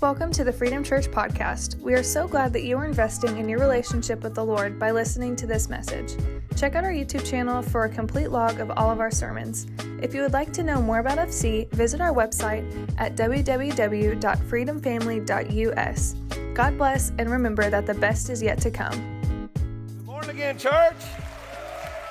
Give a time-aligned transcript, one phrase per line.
[0.00, 1.74] Welcome to the Freedom Church podcast.
[1.80, 4.92] We are so glad that you are investing in your relationship with the Lord by
[4.92, 6.14] listening to this message.
[6.56, 9.66] Check out our YouTube channel for a complete log of all of our sermons.
[10.00, 12.62] If you would like to know more about FC, visit our website
[12.98, 16.14] at www.freedomfamily.us.
[16.54, 19.50] God bless, and remember that the best is yet to come.
[19.52, 20.94] Good morning again, church.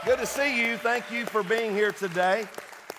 [0.03, 0.75] Good to see you.
[0.75, 2.49] Thank you for being here today.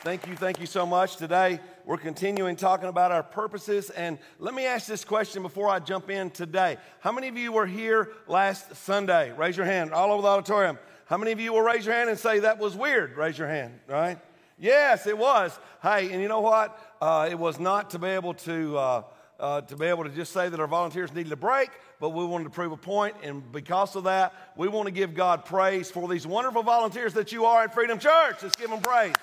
[0.00, 1.16] Thank you, thank you so much.
[1.16, 3.89] Today, we're continuing talking about our purposes.
[3.89, 6.76] And let me ask this question before I jump in today.
[7.00, 9.32] How many of you were here last Sunday?
[9.32, 10.79] Raise your hand all over the auditorium.
[11.07, 13.16] How many of you will raise your hand and say that was weird?
[13.16, 14.18] Raise your hand, right?
[14.58, 15.58] Yes, it was.
[15.82, 16.79] Hey, and you know what?
[17.00, 18.77] Uh, it was not to be able to.
[18.77, 19.02] Uh,
[19.41, 22.25] uh, to be able to just say that our volunteers needed a break, but we
[22.25, 25.93] wanted to prove a point, and because of that, we want to give God praise
[25.93, 28.43] for these wonderful volunteers that you are at Freedom Church.
[28.43, 29.14] Let's give them praise.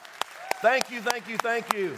[0.61, 1.97] Thank you, thank you, thank you.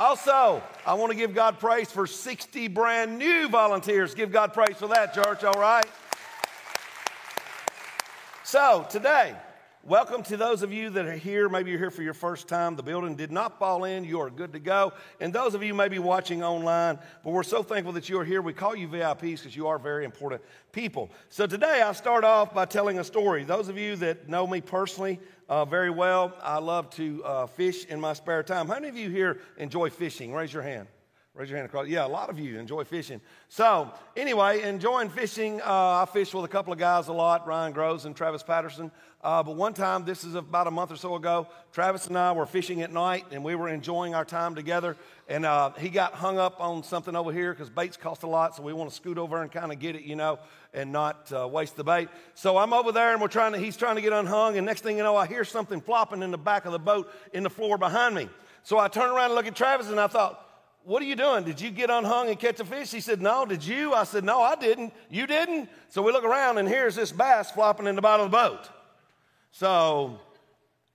[0.00, 4.14] Also, I want to give God praise for 60 brand new volunteers.
[4.14, 5.84] Give God praise for that, church, all right?
[8.42, 9.36] So, today,
[9.84, 11.48] welcome to those of you that are here.
[11.48, 12.76] Maybe you're here for your first time.
[12.76, 14.04] The building did not fall in.
[14.04, 14.92] You are good to go.
[15.20, 18.24] And those of you may be watching online, but we're so thankful that you are
[18.24, 18.42] here.
[18.42, 20.42] We call you VIPs because you are very important
[20.72, 21.10] people.
[21.28, 23.44] So, today, I start off by telling a story.
[23.44, 26.34] Those of you that know me personally, uh, very well.
[26.42, 28.68] I love to uh, fish in my spare time.
[28.68, 30.32] How many of you here enjoy fishing?
[30.32, 30.86] Raise your hand.
[31.32, 31.86] Raise your hand across.
[31.86, 33.20] Yeah, a lot of you enjoy fishing.
[33.48, 35.60] So, anyway, enjoying fishing.
[35.60, 38.90] Uh, I fish with a couple of guys a lot, Ryan Groves and Travis Patterson.
[39.22, 42.32] Uh, but one time, this is about a month or so ago, Travis and I
[42.32, 44.96] were fishing at night and we were enjoying our time together.
[45.28, 48.56] And uh, he got hung up on something over here because baits cost a lot,
[48.56, 50.40] so we want to scoot over and kind of get it, you know,
[50.74, 52.08] and not uh, waste the bait.
[52.34, 54.56] So I'm over there and we're trying to, he's trying to get unhung.
[54.56, 57.08] And next thing you know, I hear something flopping in the back of the boat
[57.32, 58.28] in the floor behind me.
[58.64, 60.48] So I turn around and look at Travis and I thought,
[60.90, 61.44] what are you doing?
[61.44, 62.90] Did you get unhung and catch a fish?
[62.90, 63.46] He said, No.
[63.46, 63.94] Did you?
[63.94, 64.92] I said, No, I didn't.
[65.08, 65.68] You didn't?
[65.88, 68.68] So we look around and here's this bass flopping in the bottom of the boat.
[69.52, 70.18] So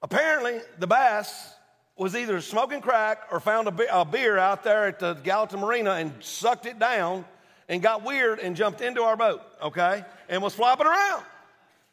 [0.02, 1.54] apparently the bass
[1.96, 6.12] was either smoking crack or found a, beer out there at the Gallatin Marina and
[6.20, 7.24] sucked it down
[7.70, 10.04] and got weird and jumped into our boat, okay?
[10.28, 11.24] And was flopping around.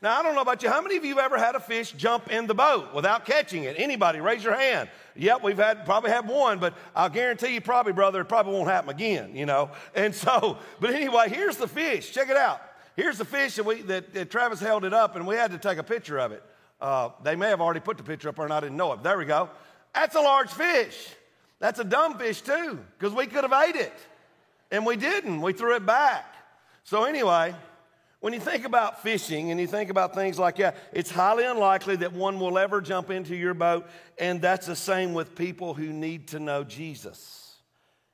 [0.02, 0.68] Now, I don't know about you.
[0.68, 3.62] How many of you have ever had a fish jump in the boat without catching
[3.62, 3.76] it?
[3.78, 4.18] Anybody?
[4.18, 4.88] Raise your hand.
[5.14, 8.68] Yep, we've had probably had one, but I'll guarantee you, probably, brother, it probably won't
[8.68, 9.70] happen again, you know?
[9.94, 12.10] And so, but anyway, here's the fish.
[12.10, 12.60] Check it out.
[12.96, 15.58] Here's the fish that, we, that, that Travis held it up, and we had to
[15.58, 16.42] take a picture of it.
[16.80, 19.04] Uh, they may have already put the picture up there, and I didn't know it.
[19.04, 19.50] There we go.
[19.94, 21.10] That's a large fish.
[21.60, 23.94] That's a dumb fish, too, because we could have ate it.
[24.72, 25.42] And we didn't.
[25.42, 26.34] We threw it back.
[26.82, 27.54] So, anyway,
[28.22, 31.97] when you think about fishing and you think about things like that, it's highly unlikely
[31.97, 33.84] that one will ever jump into your boat.
[34.16, 37.56] And that's the same with people who need to know Jesus.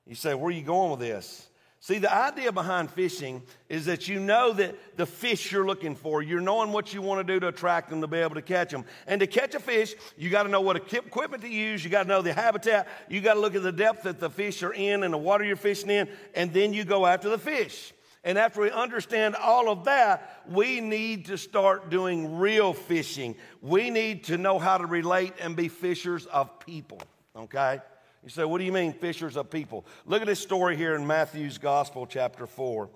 [0.06, 1.46] You say, Where are you going with this?
[1.80, 6.22] See, the idea behind fishing is that you know that the fish you're looking for,
[6.22, 8.70] you're knowing what you want to do to attract them to be able to catch
[8.70, 8.86] them.
[9.06, 12.04] And to catch a fish, you got to know what equipment to use, you got
[12.04, 14.72] to know the habitat, you got to look at the depth that the fish are
[14.72, 17.92] in and the water you're fishing in, and then you go after the fish.
[18.28, 23.34] And after we understand all of that, we need to start doing real fishing.
[23.62, 27.00] We need to know how to relate and be fishers of people,
[27.34, 27.80] okay?
[28.22, 29.86] You say, what do you mean, fishers of people?
[30.04, 32.90] Look at this story here in Matthew's Gospel, chapter 4.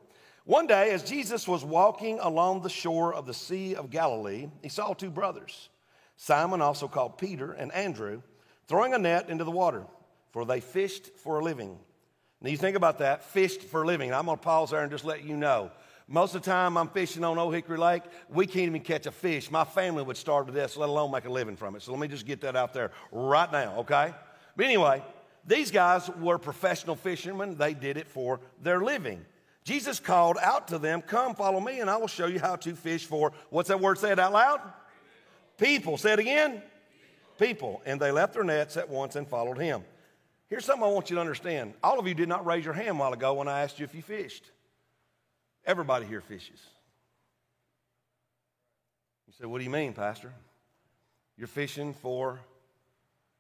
[0.45, 4.69] One day, as Jesus was walking along the shore of the Sea of Galilee, he
[4.69, 5.71] saw two brothers,
[6.17, 8.21] Simon, also called Peter, and Andrew,
[8.69, 9.87] throwing a net into the water,
[10.31, 11.79] for they fished for a living.
[12.43, 14.13] Now, you think about that, fished for a living.
[14.13, 15.71] I'm going to pause there and just let you know.
[16.09, 19.13] Most of the time I'm fishing on Old Hickory Lake, we can't even catch a
[19.13, 19.51] fish.
[19.51, 21.83] My family would starve to death, let alone make a living from it.
[21.83, 24.13] So let me just get that out there right now, okay?
[24.57, 25.03] But anyway,
[25.47, 27.57] these guys were professional fishermen.
[27.57, 29.25] They did it for their living.
[29.65, 32.75] Jesus called out to them, Come, follow me, and I will show you how to
[32.75, 34.61] fish for what's that word said out loud?
[35.57, 35.97] People.
[35.97, 36.61] Say it again.
[37.39, 37.81] People.
[37.87, 39.85] And they left their nets at once and followed him.
[40.53, 41.73] Here's something I want you to understand.
[41.83, 43.85] All of you did not raise your hand a while ago when I asked you
[43.85, 44.45] if you fished.
[45.65, 46.61] Everybody here fishes.
[49.27, 50.31] You say, What do you mean, Pastor?
[51.39, 52.39] You're fishing for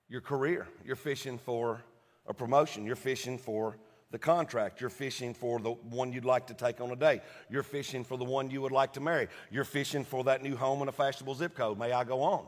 [0.09, 1.83] your career, you're fishing for
[2.27, 3.77] a promotion, you're fishing for
[4.11, 4.81] the contract.
[4.81, 7.21] You're fishing for the one you'd like to take on a day.
[7.51, 9.29] You're fishing for the one you would like to marry.
[9.51, 11.79] You're fishing for that new home in a fashionable zip code.
[11.79, 12.47] May I go on?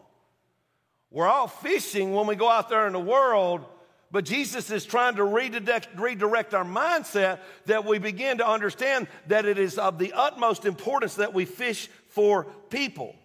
[1.11, 3.67] We're all fishing when we go out there in the world
[4.15, 9.45] but Jesus is trying to redirect, redirect, our mindset that we begin to understand that
[9.45, 13.17] it is of the utmost importance that we fish for people.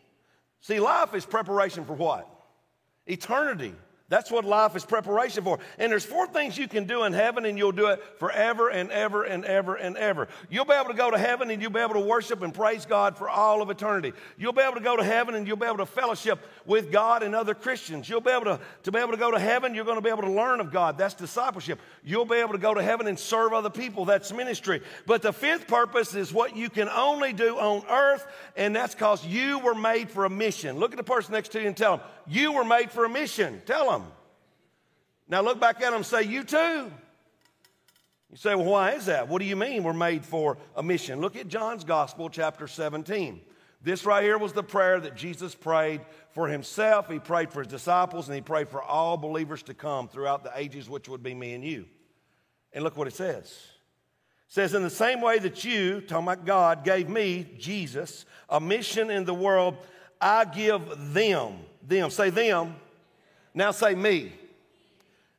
[0.61, 2.27] See, life is preparation for what?
[3.05, 3.75] Eternity.
[4.09, 5.59] That's what life is preparation for.
[5.77, 8.91] And there's four things you can do in heaven, and you'll do it forever and
[8.91, 10.27] ever and ever and ever.
[10.49, 12.85] You'll be able to go to heaven and you'll be able to worship and praise
[12.85, 14.13] God for all of eternity.
[14.37, 17.23] You'll be able to go to heaven and you'll be able to fellowship with God
[17.23, 18.09] and other Christians.
[18.09, 20.09] You'll be able to, to be able to go to heaven, you're going to be
[20.09, 20.97] able to learn of God.
[20.97, 21.79] That's discipleship.
[22.03, 24.05] You'll be able to go to heaven and serve other people.
[24.05, 24.81] That's ministry.
[25.05, 29.25] But the fifth purpose is what you can only do on earth, and that's because
[29.25, 30.77] you were made for a mission.
[30.77, 33.09] Look at the person next to you and tell them, You were made for a
[33.09, 33.61] mission.
[33.65, 34.05] Tell them.
[35.27, 36.91] Now look back at them and say, You too.
[38.31, 39.27] You say, Well, why is that?
[39.27, 41.21] What do you mean we're made for a mission?
[41.21, 43.41] Look at John's Gospel, chapter 17.
[43.81, 46.01] This right here was the prayer that Jesus prayed
[46.31, 50.09] for himself, he prayed for his disciples, and he prayed for all believers to come
[50.09, 51.85] throughout the ages, which would be me and you.
[52.73, 53.45] And look what it says.
[53.45, 58.59] It says, In the same way that you, talking about God, gave me, Jesus, a
[58.59, 59.77] mission in the world,
[60.19, 62.75] I give them, them, say them,
[63.53, 64.33] now say me.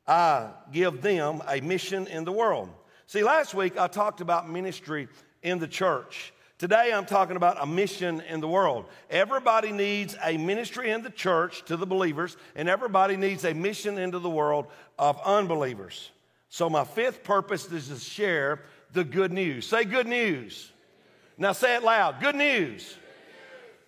[0.06, 2.68] I give them a mission in the world.
[3.06, 5.08] See, last week I talked about ministry
[5.42, 6.32] in the church.
[6.58, 8.84] Today I'm talking about a mission in the world.
[9.08, 13.98] Everybody needs a ministry in the church to the believers, and everybody needs a mission
[13.98, 14.66] into the world
[14.98, 16.10] of unbelievers.
[16.50, 18.60] So, my fifth purpose is to share
[18.92, 19.66] the good news.
[19.66, 20.70] Say good news.
[21.40, 22.96] Now, say it loud good news.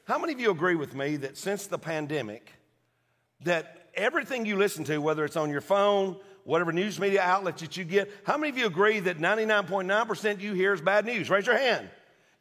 [0.05, 2.51] How many of you agree with me that since the pandemic,
[3.43, 7.77] that everything you listen to, whether it's on your phone, whatever news media outlets that
[7.77, 11.29] you get, how many of you agree that 99.9% you hear is bad news?
[11.29, 11.91] Raise your hand.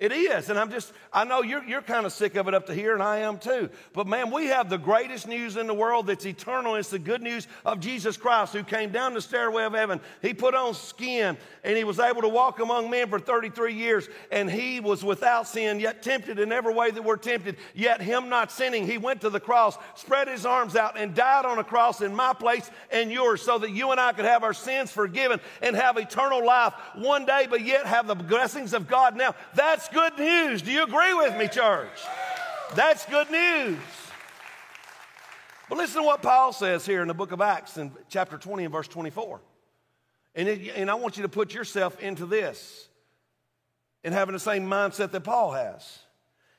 [0.01, 0.50] It is.
[0.50, 2.95] And I'm just, I know you're, you're kind of sick of it up to here,
[2.95, 3.69] and I am too.
[3.94, 6.74] But man, we have the greatest news in the world that's eternal.
[6.74, 10.01] It's the good news of Jesus Christ who came down the stairway of heaven.
[10.24, 14.09] He put on skin and he was able to walk among men for 33 years.
[14.31, 18.27] And he was without sin, yet tempted in every way that we're tempted, yet him
[18.27, 18.88] not sinning.
[18.88, 22.15] He went to the cross, spread his arms out, and died on a cross in
[22.15, 25.75] my place and yours so that you and I could have our sins forgiven and
[25.75, 29.36] have eternal life one day, but yet have the blessings of God now.
[29.53, 30.61] That's good news.
[30.61, 31.89] Do you agree with me, church?
[32.75, 33.79] That's good news.
[35.69, 38.65] But listen to what Paul says here in the book of Acts in chapter 20
[38.65, 39.39] and verse 24.
[40.35, 42.89] And, it, and I want you to put yourself into this
[44.03, 45.99] and having the same mindset that Paul has.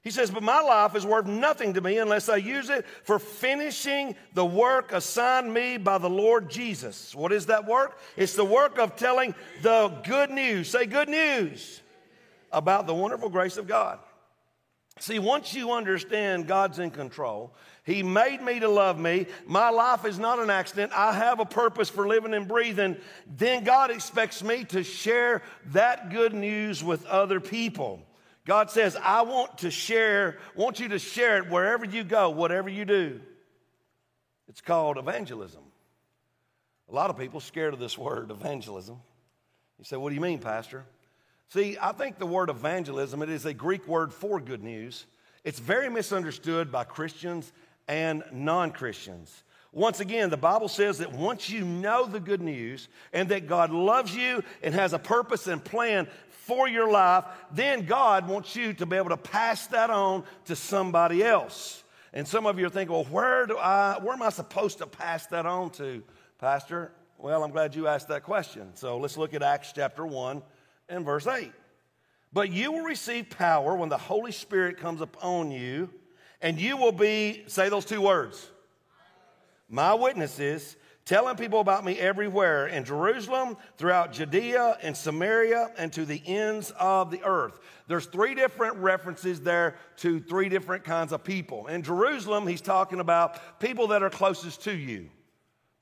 [0.03, 3.19] He says, But my life is worth nothing to me unless I use it for
[3.19, 7.15] finishing the work assigned me by the Lord Jesus.
[7.15, 7.99] What is that work?
[8.17, 10.69] It's the work of telling the good news.
[10.69, 11.82] Say, good news
[12.53, 13.99] about the wonderful grace of God.
[14.99, 17.55] See, once you understand God's in control,
[17.85, 19.27] He made me to love me.
[19.47, 20.93] My life is not an accident.
[20.95, 22.97] I have a purpose for living and breathing.
[23.27, 28.03] Then God expects me to share that good news with other people.
[28.45, 32.69] God says, I want to share, want you to share it wherever you go, whatever
[32.69, 33.21] you do.
[34.49, 35.63] It's called evangelism.
[36.91, 38.99] A lot of people scared of this word, evangelism.
[39.79, 40.85] You say, What do you mean, Pastor?
[41.53, 45.05] See, I think the word evangelism, it is a Greek word for good news.
[45.45, 47.53] It's very misunderstood by Christians
[47.87, 49.45] and non Christians.
[49.71, 53.71] Once again, the Bible says that once you know the good news and that God
[53.71, 58.73] loves you and has a purpose and plan for your life, then God wants you
[58.73, 61.85] to be able to pass that on to somebody else.
[62.15, 64.87] And some of you are thinking, well, where do I, where am I supposed to
[64.87, 66.03] pass that on to,
[66.39, 66.93] Pastor?
[67.19, 68.75] Well, I'm glad you asked that question.
[68.75, 70.43] So let's look at Acts chapter 1
[70.89, 71.53] and verse 8.
[72.33, 75.91] But you will receive power when the Holy Spirit comes upon you,
[76.41, 78.51] and you will be, say those two words,
[79.69, 86.05] my witnesses, telling people about me everywhere in Jerusalem, throughout Judea and Samaria, and to
[86.05, 87.59] the ends of the earth.
[87.89, 91.67] There's three different references there to three different kinds of people.
[91.67, 95.11] In Jerusalem, he's talking about people that are closest to you.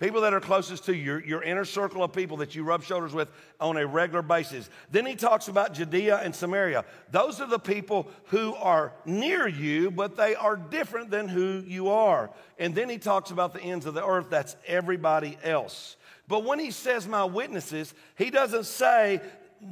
[0.00, 2.82] People that are closest to you, your, your inner circle of people that you rub
[2.82, 3.30] shoulders with
[3.60, 4.70] on a regular basis.
[4.90, 6.86] Then he talks about Judea and Samaria.
[7.10, 11.90] Those are the people who are near you, but they are different than who you
[11.90, 12.30] are.
[12.58, 14.30] And then he talks about the ends of the earth.
[14.30, 15.98] That's everybody else.
[16.26, 19.20] But when he says my witnesses, he doesn't say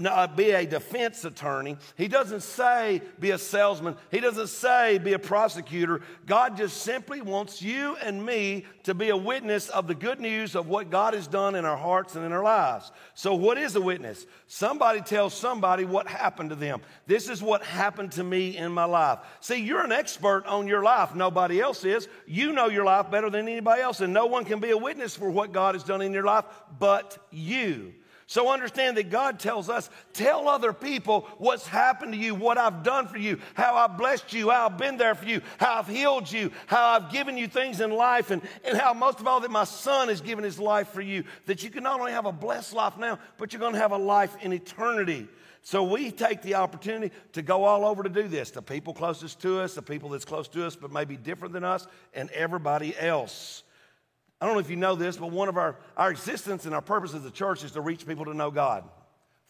[0.05, 1.79] Uh, be a defense attorney.
[1.97, 3.97] He doesn't say be a salesman.
[4.11, 6.03] He doesn't say be a prosecutor.
[6.27, 10.55] God just simply wants you and me to be a witness of the good news
[10.55, 12.93] of what God has done in our hearts and in our lives.
[13.15, 14.27] So, what is a witness?
[14.47, 16.83] Somebody tells somebody what happened to them.
[17.07, 19.21] This is what happened to me in my life.
[19.41, 21.15] See, you're an expert on your life.
[21.15, 22.09] Nobody else is.
[22.27, 25.17] You know your life better than anybody else, and no one can be a witness
[25.17, 26.45] for what God has done in your life
[26.79, 27.95] but you.
[28.29, 32.83] So understand that God tells us, tell other people what's happened to you, what I've
[32.83, 35.89] done for you, how I've blessed you, how I've been there for you, how I've
[35.89, 39.41] healed you, how I've given you things in life, and, and how most of all
[39.41, 42.27] that my son has given his life for you, that you can not only have
[42.27, 45.27] a blessed life now, but you're going to have a life in eternity.
[45.63, 48.51] So we take the opportunity to go all over to do this.
[48.51, 51.65] The people closest to us, the people that's close to us, but maybe different than
[51.65, 53.63] us, and everybody else.
[54.41, 56.83] I don't know if you know this, but one of our, our existence and our
[56.83, 58.85] purpose as a church is to reach people to know God.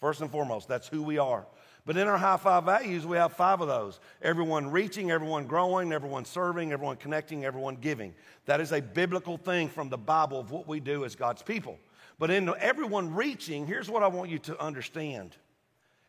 [0.00, 1.46] First and foremost, that's who we are.
[1.84, 5.92] But in our high five values, we have five of those everyone reaching, everyone growing,
[5.92, 8.14] everyone serving, everyone connecting, everyone giving.
[8.46, 11.78] That is a biblical thing from the Bible of what we do as God's people.
[12.18, 15.36] But in everyone reaching, here's what I want you to understand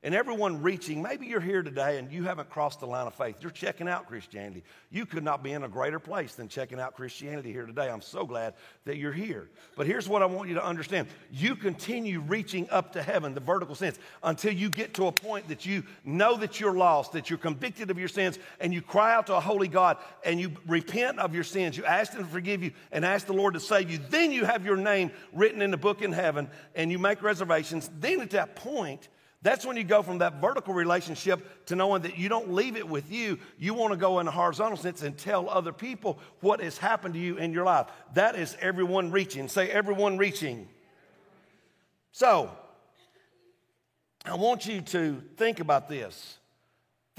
[0.01, 3.35] and everyone reaching, maybe you're here today and you haven't crossed the line of faith.
[3.41, 4.63] You're checking out Christianity.
[4.89, 7.89] You could not be in a greater place than checking out Christianity here today.
[7.89, 8.53] I'm so glad
[8.85, 9.49] that you're here.
[9.75, 13.41] But here's what I want you to understand you continue reaching up to heaven, the
[13.41, 17.29] vertical sense, until you get to a point that you know that you're lost, that
[17.29, 20.53] you're convicted of your sins, and you cry out to a holy God and you
[20.65, 21.75] repent of your sins.
[21.75, 23.99] You ask Him to forgive you and ask the Lord to save you.
[24.09, 27.89] Then you have your name written in the book in heaven and you make reservations.
[27.99, 29.09] Then at that point,
[29.41, 32.87] that's when you go from that vertical relationship to knowing that you don't leave it
[32.87, 33.39] with you.
[33.57, 37.13] You want to go in a horizontal sense and tell other people what has happened
[37.13, 37.87] to you in your life.
[38.15, 39.47] That is everyone reaching.
[39.47, 40.67] Say, everyone reaching.
[42.11, 42.51] So,
[44.25, 46.37] I want you to think about this.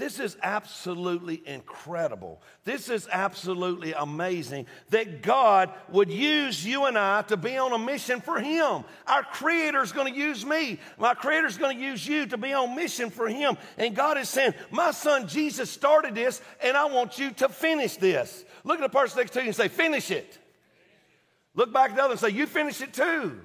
[0.01, 2.41] This is absolutely incredible.
[2.63, 7.77] This is absolutely amazing that God would use you and I to be on a
[7.77, 8.83] mission for Him.
[9.05, 10.79] Our Creator is going to use me.
[10.97, 13.59] My Creator is going to use you to be on mission for Him.
[13.77, 17.97] And God is saying, My son Jesus started this, and I want you to finish
[17.97, 18.43] this.
[18.63, 20.35] Look at the person next to you and say, Finish it.
[21.53, 23.39] Look back at the other and say, You finish it too.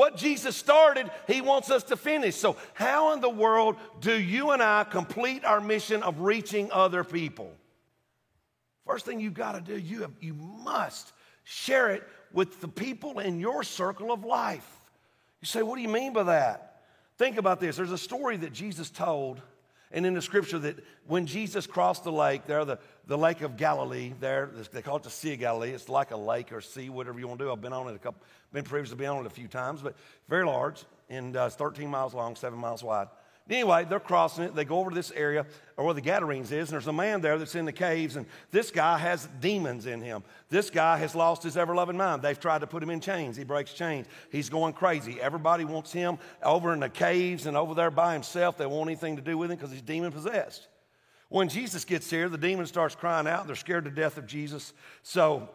[0.00, 2.34] What Jesus started, he wants us to finish.
[2.34, 7.04] So, how in the world do you and I complete our mission of reaching other
[7.04, 7.52] people?
[8.86, 11.12] First thing you've got to do, you, have, you must
[11.44, 12.02] share it
[12.32, 14.66] with the people in your circle of life.
[15.42, 16.80] You say, What do you mean by that?
[17.18, 17.76] Think about this.
[17.76, 19.42] There's a story that Jesus told,
[19.92, 23.56] and in the scripture, that when Jesus crossed the lake, there, the, the lake of
[23.56, 25.70] Galilee, there, they call it the Sea of Galilee.
[25.70, 27.52] It's like a lake or sea, whatever you want to do.
[27.52, 29.82] I've been on it a couple, been privileged to be on it a few times,
[29.82, 29.96] but
[30.28, 33.08] very large, and uh, it's 13 miles long, seven miles wide.
[33.50, 34.54] Anyway, they're crossing it.
[34.54, 35.44] They go over to this area
[35.76, 38.24] or where the Gadarenes is, and there's a man there that's in the caves, and
[38.52, 40.22] this guy has demons in him.
[40.50, 42.22] This guy has lost his ever loving mind.
[42.22, 43.36] They've tried to put him in chains.
[43.36, 44.06] He breaks chains.
[44.30, 45.20] He's going crazy.
[45.20, 48.56] Everybody wants him over in the caves and over there by himself.
[48.56, 50.68] They want anything to do with him because he's demon possessed.
[51.28, 53.46] When Jesus gets here, the demon starts crying out.
[53.46, 54.72] They're scared to death of Jesus.
[55.02, 55.48] So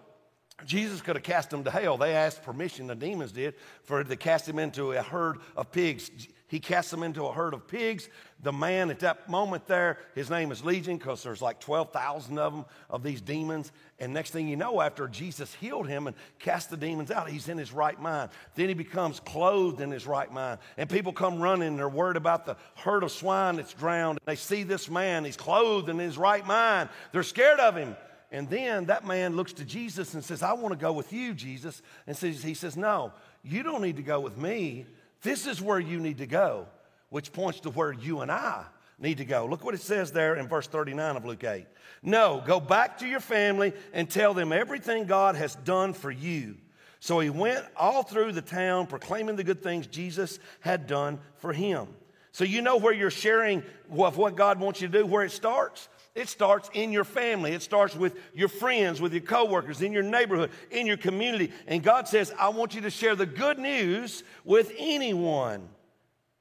[0.65, 1.97] Jesus could have cast them to hell.
[1.97, 6.09] They asked permission, the demons did, for to cast him into a herd of pigs.
[6.47, 8.07] He cast them into a herd of pigs.
[8.43, 12.53] The man at that moment there, his name is Legion because there's like 12,000 of
[12.53, 13.71] them, of these demons.
[13.99, 17.49] And next thing you know, after Jesus healed him and cast the demons out, he's
[17.49, 18.29] in his right mind.
[18.53, 20.59] Then he becomes clothed in his right mind.
[20.77, 24.19] And people come running and they're worried about the herd of swine that's drowned.
[24.19, 26.89] And they see this man, he's clothed in his right mind.
[27.11, 27.95] They're scared of him.
[28.31, 31.33] And then that man looks to Jesus and says, I want to go with you,
[31.33, 31.81] Jesus.
[32.05, 34.85] And says, he says, No, you don't need to go with me.
[35.25, 36.67] This is where you need to go,
[37.09, 38.63] which points to where you and I
[38.99, 39.47] need to go.
[39.47, 41.65] Look what it says there in verse 39 of Luke 8.
[42.03, 46.57] No, go back to your family and tell them everything God has done for you.
[46.99, 51.53] So he went all through the town proclaiming the good things Jesus had done for
[51.53, 51.87] him.
[52.31, 53.63] So you know where you're sharing
[53.97, 55.89] of what God wants you to do, where it starts?
[56.15, 57.51] It starts in your family.
[57.51, 61.51] It starts with your friends, with your coworkers, in your neighborhood, in your community.
[61.67, 65.67] And God says, I want you to share the good news with anyone.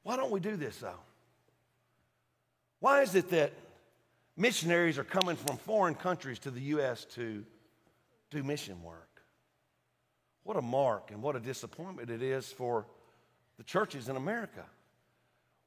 [0.03, 0.99] Why don't we do this though?
[2.79, 3.51] Why is it that
[4.37, 7.03] missionaries are coming from foreign countries to the U.S.
[7.15, 7.43] to
[8.31, 9.21] do mission work?
[10.43, 12.85] What a mark and what a disappointment it is for
[13.57, 14.63] the churches in America.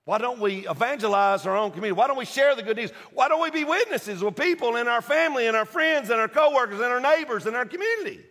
[0.08, 1.92] Why don't we evangelize our own community?
[1.92, 2.92] Why don't we share the good news?
[3.12, 6.28] Why don't we be witnesses with people in our family and our friends and our
[6.28, 8.24] coworkers and our neighbors and our community?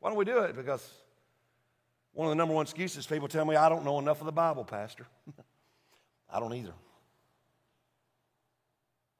[0.00, 0.54] Why don't we do it?
[0.54, 0.86] Because
[2.12, 4.32] one of the number one excuses people tell me, I don't know enough of the
[4.32, 5.06] Bible, Pastor.
[6.30, 6.74] I don't either.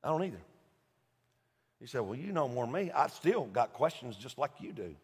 [0.04, 0.42] I don't either.
[1.80, 2.90] He said, Well, you know more than me.
[2.90, 4.95] I still got questions just like you do.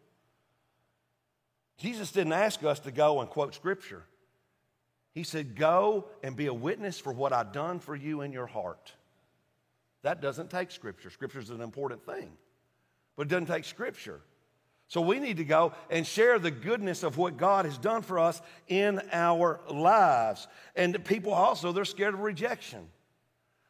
[1.79, 4.03] Jesus didn't ask us to go and quote scripture.
[5.15, 8.45] He said, Go and be a witness for what I've done for you in your
[8.45, 8.93] heart.
[10.03, 11.09] That doesn't take scripture.
[11.09, 12.31] Scripture is an important thing,
[13.15, 14.21] but it doesn't take scripture.
[14.87, 18.19] So we need to go and share the goodness of what God has done for
[18.19, 20.47] us in our lives.
[20.75, 22.87] And people also, they're scared of rejection.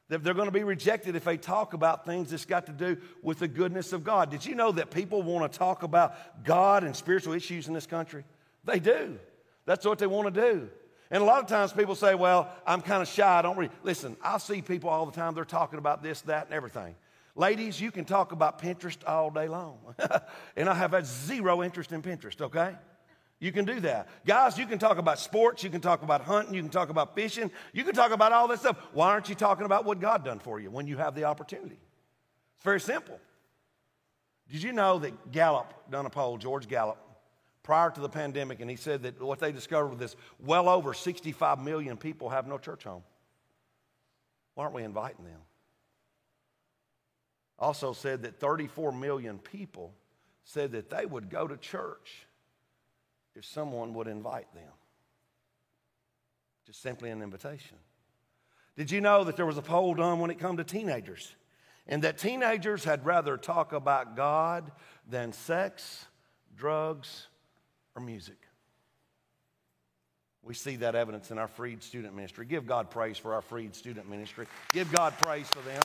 [0.09, 3.39] They're going to be rejected if they talk about things that's got to do with
[3.39, 4.29] the goodness of God.
[4.29, 7.87] Did you know that people want to talk about God and spiritual issues in this
[7.87, 8.23] country?
[8.65, 9.17] They do.
[9.65, 10.69] That's what they want to do.
[11.11, 13.39] And a lot of times people say, well, I'm kind of shy.
[13.39, 13.71] I don't really.
[13.83, 16.95] Listen, I see people all the time, they're talking about this, that, and everything.
[17.35, 19.77] Ladies, you can talk about Pinterest all day long.
[20.55, 22.75] and I have had zero interest in Pinterest, okay?
[23.39, 24.07] You can do that.
[24.25, 27.13] Guys, you can talk about sports, you can talk about hunting, you can talk about
[27.13, 28.77] fishing, you can talk about all that stuff.
[28.93, 31.77] Why aren't you talking about what God done for you when you have the opportunity?
[32.55, 33.19] It's very simple.
[34.49, 36.97] Did you know that Gallup done a poll, George Gallup,
[37.65, 40.93] prior to the pandemic, and he said that what they discovered was this well over
[40.93, 43.01] 65 million people have no church home.
[44.53, 45.41] Why aren't we inviting them?
[47.57, 49.93] also said that 34 million people
[50.43, 52.27] said that they would go to church
[53.33, 54.71] if someone would invite them.
[56.67, 57.77] Just simply an invitation.
[58.75, 61.33] Did you know that there was a poll done when it come to teenagers?
[61.87, 64.69] And that teenagers had rather talk about God
[65.09, 66.05] than sex,
[66.57, 67.27] drugs,
[67.95, 68.37] or music.
[70.43, 72.45] We see that evidence in our freed student ministry.
[72.45, 74.45] Give God praise for our freed student ministry.
[74.73, 75.81] Give God praise for them.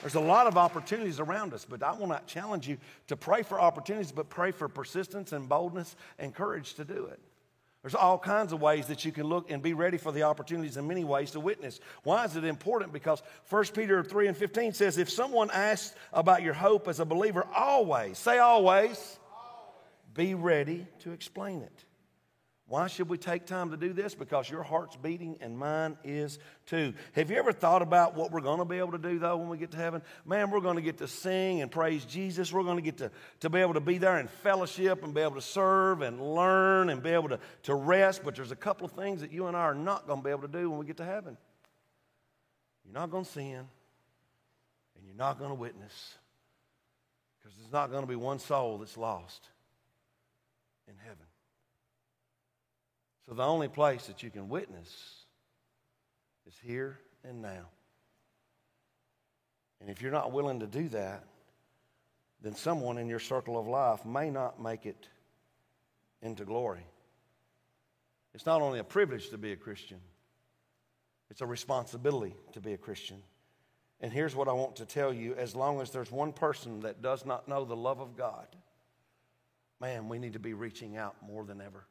[0.00, 2.78] There's a lot of opportunities around us, but I want to challenge you
[3.08, 7.20] to pray for opportunities, but pray for persistence and boldness and courage to do it.
[7.82, 10.76] There's all kinds of ways that you can look and be ready for the opportunities
[10.76, 11.80] in many ways to witness.
[12.02, 12.92] Why is it important?
[12.92, 17.06] Because 1 Peter 3 and 15 says, if someone asks about your hope as a
[17.06, 19.18] believer, always, say always, always.
[20.12, 21.84] be ready to explain it.
[22.70, 24.14] Why should we take time to do this?
[24.14, 26.94] Because your heart's beating and mine is too.
[27.14, 29.48] Have you ever thought about what we're going to be able to do, though, when
[29.48, 30.02] we get to heaven?
[30.24, 32.52] Man, we're going to get to sing and praise Jesus.
[32.52, 33.10] We're going to get to,
[33.40, 36.90] to be able to be there and fellowship and be able to serve and learn
[36.90, 38.22] and be able to, to rest.
[38.24, 40.30] But there's a couple of things that you and I are not going to be
[40.30, 41.36] able to do when we get to heaven.
[42.84, 43.66] You're not going to sin,
[44.94, 46.14] and you're not going to witness,
[47.40, 49.48] because there's not going to be one soul that's lost
[50.86, 51.26] in heaven.
[53.30, 54.88] So the only place that you can witness
[56.48, 57.68] is here and now.
[59.80, 61.22] And if you're not willing to do that,
[62.42, 65.06] then someone in your circle of life may not make it
[66.22, 66.84] into glory.
[68.34, 70.00] It's not only a privilege to be a Christian,
[71.30, 73.22] it's a responsibility to be a Christian.
[74.00, 77.00] And here's what I want to tell you as long as there's one person that
[77.00, 78.48] does not know the love of God,
[79.80, 81.84] man, we need to be reaching out more than ever.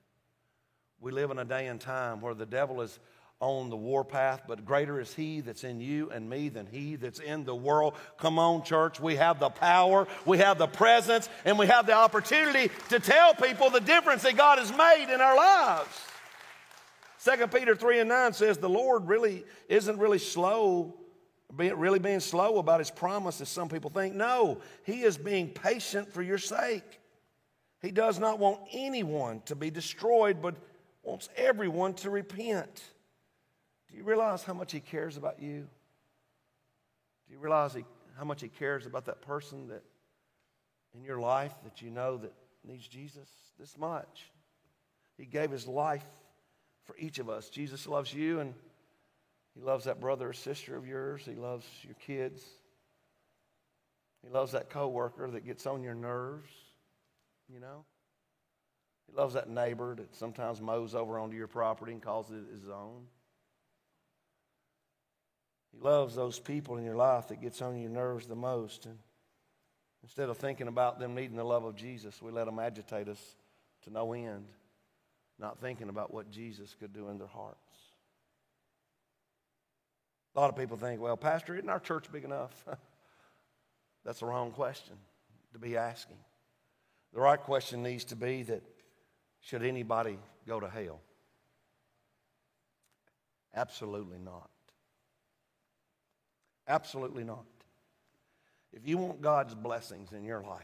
[1.02, 3.00] We live in a day and time where the devil is
[3.40, 7.20] on the warpath, but greater is he that's in you and me than he that's
[7.20, 7.94] in the world.
[8.18, 9.00] Come on, church.
[9.00, 13.34] We have the power, we have the presence, and we have the opportunity to tell
[13.34, 16.02] people the difference that God has made in our lives.
[17.24, 20.96] 2 Peter 3 and 9 says the Lord really isn't really slow,
[21.56, 24.16] really being slow about his promise as some people think.
[24.16, 27.00] No, he is being patient for your sake.
[27.82, 30.56] He does not want anyone to be destroyed, but
[31.10, 32.84] wants everyone to repent.
[33.90, 35.68] Do you realize how much He cares about you?
[37.28, 37.86] Do you realize he,
[38.18, 39.84] how much He cares about that person that
[40.96, 43.28] in your life that you know that needs Jesus
[43.60, 44.32] this much?
[45.18, 46.06] He gave His life
[46.86, 47.50] for each of us.
[47.50, 48.54] Jesus loves you and
[49.56, 51.22] He loves that brother or sister of yours.
[51.26, 52.44] He loves your kids.
[54.24, 56.52] He loves that coworker that gets on your nerves,
[57.48, 57.86] you know?
[59.10, 62.70] He loves that neighbor that sometimes mows over onto your property and calls it his
[62.70, 63.06] own.
[65.72, 68.86] He loves those people in your life that gets on your nerves the most.
[68.86, 68.98] And
[70.04, 73.36] instead of thinking about them needing the love of Jesus, we let them agitate us
[73.84, 74.48] to no end,
[75.40, 77.58] not thinking about what Jesus could do in their hearts.
[80.36, 82.66] A lot of people think, well, Pastor, isn't our church big enough?
[84.06, 84.96] That's the wrong question
[85.54, 86.18] to be asking.
[87.14, 88.64] The right question needs to be that
[89.42, 91.02] should anybody go to hell?
[93.56, 94.50] Absolutely not.
[96.68, 97.46] Absolutely not.
[98.72, 100.62] If you want God's blessings in your life,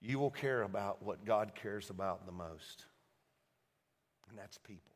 [0.00, 2.86] you will care about what God cares about the most,
[4.28, 4.92] and that's people.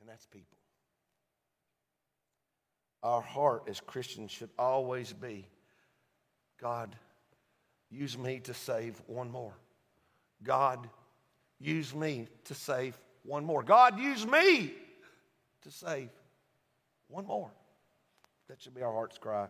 [0.00, 0.58] And that's people.
[3.04, 5.46] Our heart as Christians should always be
[6.60, 6.96] God,
[7.92, 9.54] use me to save one more.
[10.42, 10.88] God,
[11.60, 13.62] use me to save one more.
[13.62, 14.72] God, use me
[15.62, 16.08] to save
[17.08, 17.50] one more.
[18.48, 19.48] That should be our heart's cry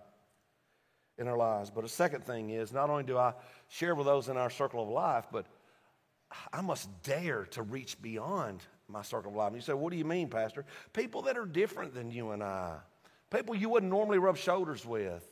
[1.18, 1.70] in our lives.
[1.70, 3.34] But a second thing is not only do I
[3.68, 5.46] share with those in our circle of life, but
[6.52, 9.48] I must dare to reach beyond my circle of life.
[9.48, 10.64] And you say, What do you mean, Pastor?
[10.92, 12.76] People that are different than you and I,
[13.30, 15.31] people you wouldn't normally rub shoulders with.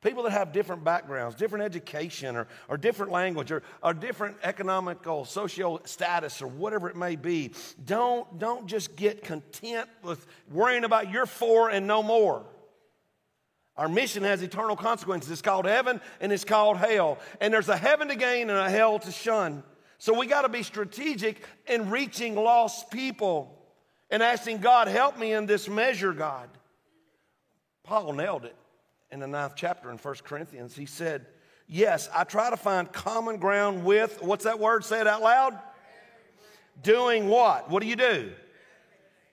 [0.00, 5.24] People that have different backgrounds, different education, or, or different language, or, or different economical,
[5.24, 7.52] social status, or whatever it may be.
[7.84, 12.46] Don't, don't just get content with worrying about your four and no more.
[13.76, 15.32] Our mission has eternal consequences.
[15.32, 17.18] It's called heaven and it's called hell.
[17.40, 19.64] And there's a heaven to gain and a hell to shun.
[19.98, 23.56] So we got to be strategic in reaching lost people
[24.10, 26.48] and asking God, help me in this measure, God.
[27.82, 28.54] Paul nailed it
[29.10, 30.76] in the ninth chapter in 1 Corinthians.
[30.76, 31.26] He said,
[31.66, 34.84] Yes, I try to find common ground with, what's that word?
[34.84, 35.58] Say it out loud.
[36.82, 37.70] Doing what?
[37.70, 38.32] What do you do?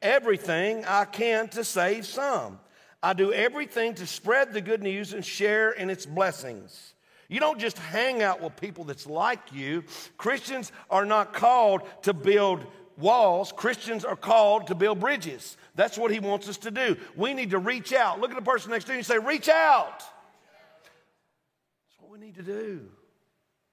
[0.01, 2.59] Everything I can to save some.
[3.01, 6.93] I do everything to spread the good news and share in its blessings.
[7.27, 9.83] You don't just hang out with people that's like you.
[10.17, 12.65] Christians are not called to build
[12.97, 15.58] walls, Christians are called to build bridges.
[15.75, 16.97] That's what he wants us to do.
[17.15, 18.19] We need to reach out.
[18.19, 19.99] Look at the person next to you and say, Reach out.
[19.99, 22.88] That's what we need to do.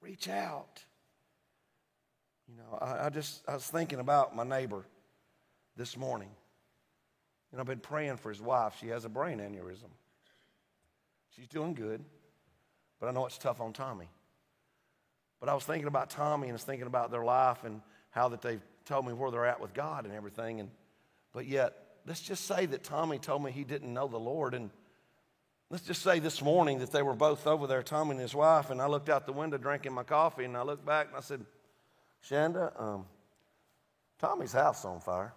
[0.01, 0.83] Reach out.
[2.47, 4.85] You know, I, I just, I was thinking about my neighbor
[5.77, 6.29] this morning.
[7.51, 8.75] And I've been praying for his wife.
[8.79, 9.89] She has a brain aneurysm.
[11.35, 12.03] She's doing good,
[12.99, 14.09] but I know it's tough on Tommy.
[15.39, 17.81] But I was thinking about Tommy and I was thinking about their life and
[18.11, 20.59] how that they've told me where they're at with God and everything.
[20.59, 20.69] And
[21.33, 21.73] but yet,
[22.05, 24.53] let's just say that Tommy told me he didn't know the Lord.
[24.53, 24.69] And
[25.69, 28.69] let's just say this morning that they were both over there, Tommy and his wife,
[28.69, 31.21] and I looked out the window drinking my coffee, and I looked back and I
[31.21, 31.45] said,
[32.29, 33.05] Shanda, um,
[34.19, 35.33] Tommy's house on fire.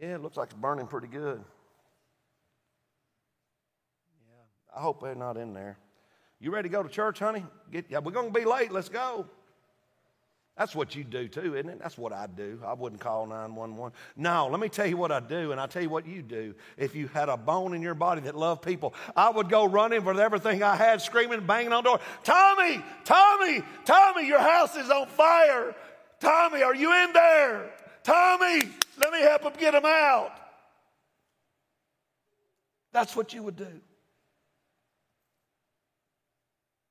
[0.00, 1.42] Yeah, it looks like it's burning pretty good.
[4.28, 5.78] Yeah, I hope they're not in there.
[6.38, 7.44] You ready to go to church, honey?
[7.72, 8.70] Get, yeah, we're going to be late.
[8.70, 9.26] Let's go.
[10.56, 11.78] That's what you do too, isn't it?
[11.78, 12.60] That's what I do.
[12.64, 13.92] I wouldn't call 911.
[14.16, 16.54] No, let me tell you what I do, and I'll tell you what you do.
[16.78, 20.02] If you had a bone in your body that loved people, I would go running
[20.02, 22.00] with everything I had, screaming, banging on the door.
[22.24, 25.74] Tommy, Tommy, Tommy, your house is on fire.
[26.20, 27.70] Tommy, are you in there?
[28.02, 28.62] Tommy,
[28.98, 30.32] let me help him get him out.
[32.92, 33.80] That's what you would do.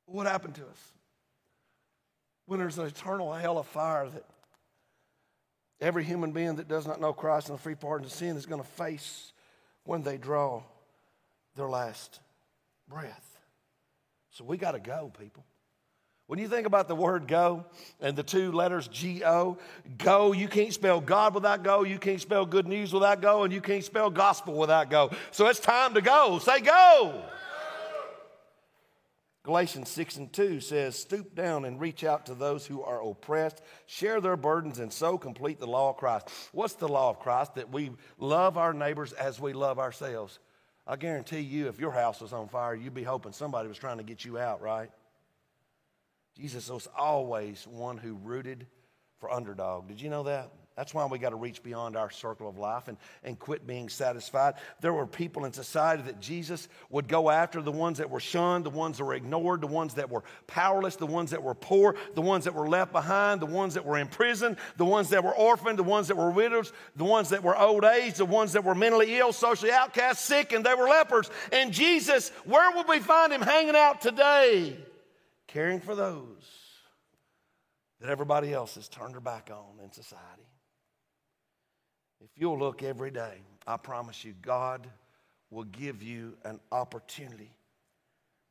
[0.05, 0.94] What happened to us?
[2.45, 4.23] When there's an eternal hell of fire that
[5.81, 8.45] every human being that does not know Christ and the free pardon of sin is
[8.45, 9.33] going to face
[9.83, 10.63] when they draw
[11.55, 12.19] their last
[12.87, 13.37] breath.
[14.31, 15.45] So we got to go, people.
[16.27, 17.65] When you think about the word go
[18.01, 19.59] and the two letters G O,
[19.99, 23.53] go, you can't spell God without go, you can't spell good news without go, and
[23.53, 25.11] you can't spell gospel without go.
[25.29, 26.39] So it's time to go.
[26.39, 27.21] Say go.
[29.45, 33.61] Galatians 6 and 2 says, Stoop down and reach out to those who are oppressed,
[33.85, 36.29] share their burdens, and so complete the law of Christ.
[36.51, 37.53] What's the law of Christ?
[37.53, 40.39] That we love our neighbors as we love ourselves.
[40.87, 43.97] I guarantee you, if your house was on fire, you'd be hoping somebody was trying
[43.97, 44.89] to get you out, right?
[46.35, 48.65] Jesus was always one who rooted
[49.19, 49.87] for underdog.
[49.87, 50.51] Did you know that?
[50.75, 53.87] That's why we got to reach beyond our circle of life and, and quit being
[53.87, 54.55] satisfied.
[54.81, 58.65] There were people in society that Jesus would go after the ones that were shunned,
[58.65, 61.95] the ones that were ignored, the ones that were powerless, the ones that were poor,
[62.13, 65.23] the ones that were left behind, the ones that were in prison, the ones that
[65.23, 68.51] were orphaned, the ones that were widows, the ones that were old age, the ones
[68.51, 71.29] that were mentally ill, socially outcast, sick, and they were lepers.
[71.53, 74.77] And Jesus, where would we find him hanging out today?
[75.47, 76.43] Caring for those
[78.01, 80.43] that everybody else has turned their back on in society.
[82.25, 83.35] If you'll look every day,
[83.67, 84.87] I promise you, God
[85.51, 87.51] will give you an opportunity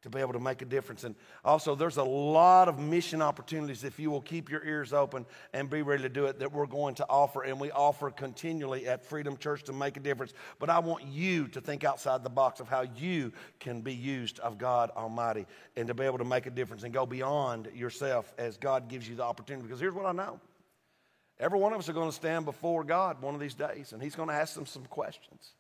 [0.03, 1.03] to be able to make a difference.
[1.03, 5.27] And also, there's a lot of mission opportunities if you will keep your ears open
[5.53, 7.43] and be ready to do it that we're going to offer.
[7.43, 10.35] And we offer continually at Freedom Church to make a difference.
[10.61, 14.39] But I want you to think outside the box of how you can be used
[14.41, 18.33] of God Almighty and to be able to make a difference and go beyond yourself
[18.39, 19.67] as God gives you the opportunity.
[19.67, 20.39] Because here's what I know
[21.39, 24.01] Every one of us are going to stand before God one of these days, and
[24.03, 25.55] He's going to ask them some questions.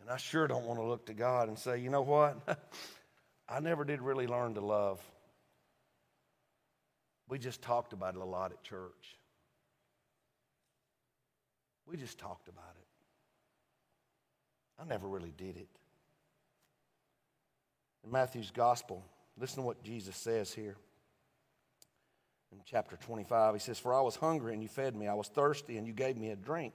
[0.00, 2.36] And I sure don't want to look to God and say, you know what?
[3.48, 5.00] I never did really learn to love.
[7.28, 9.16] We just talked about it a lot at church.
[11.86, 12.86] We just talked about it.
[14.80, 15.68] I never really did it.
[18.04, 19.04] In Matthew's gospel,
[19.38, 20.76] listen to what Jesus says here
[22.52, 23.54] in chapter 25.
[23.54, 25.92] He says, For I was hungry and you fed me, I was thirsty and you
[25.92, 26.74] gave me a drink.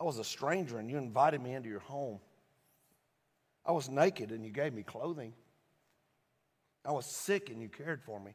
[0.00, 2.18] I was a stranger and you invited me into your home.
[3.64, 5.32] I was naked and you gave me clothing.
[6.84, 8.34] I was sick and you cared for me.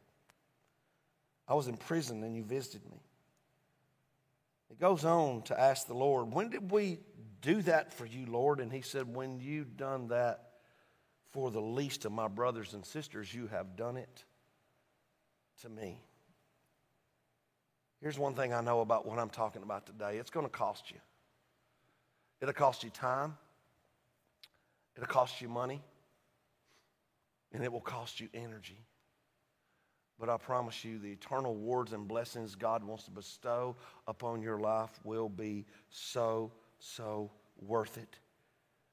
[1.48, 3.02] I was in prison and you visited me.
[4.72, 7.00] It goes on to ask the Lord, When did we
[7.42, 8.60] do that for you, Lord?
[8.60, 10.46] And he said, When you've done that
[11.32, 14.24] for the least of my brothers and sisters, you have done it
[15.62, 16.00] to me.
[18.02, 20.92] Here's one thing I know about what I'm talking about today it's going to cost
[20.92, 20.98] you.
[22.42, 23.38] It'll cost you time,
[24.96, 25.82] it'll cost you money,
[27.52, 28.80] and it will cost you energy.
[30.20, 34.60] But I promise you, the eternal rewards and blessings God wants to bestow upon your
[34.60, 38.18] life will be so, so worth it.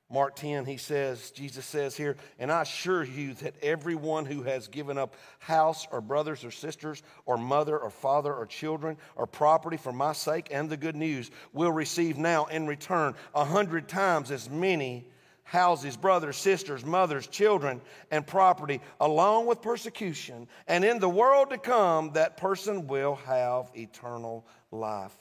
[0.09, 4.69] Mark 10, he says, Jesus says here, and I assure you that everyone who has
[4.69, 9.77] given up house or brothers or sisters or mother or father or children or property
[9.77, 14.31] for my sake and the good news will receive now in return a hundred times
[14.31, 15.09] as many
[15.43, 17.81] houses, brothers, sisters, mothers, children,
[18.13, 20.47] and property, along with persecution.
[20.69, 25.15] And in the world to come, that person will have eternal life.